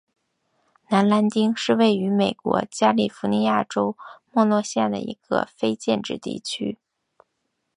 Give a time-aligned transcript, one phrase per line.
[0.89, 3.95] 南兰丁是位于美国加利福尼亚州
[4.31, 6.79] 莫诺县的一个非建制地区。